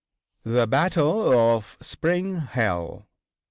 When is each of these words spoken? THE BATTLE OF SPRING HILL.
THE 0.43 0.65
BATTLE 0.65 1.31
OF 1.31 1.77
SPRING 1.79 2.41
HILL. 2.53 3.05